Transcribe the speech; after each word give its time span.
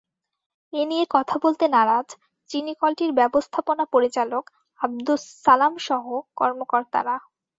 এ 0.73 0.81
নিয়ে 0.89 1.05
কথা 1.11 1.35
বলতে 1.43 1.65
নারাজ 1.69 2.07
চিনিকলটির 2.49 3.11
ব্যবস্থাপনা 3.13 3.83
পরিচালক 3.93 4.43
আবদুস 4.81 5.21
সালামসহ 5.43 6.05
কর্মকর্তারা। 6.37 7.15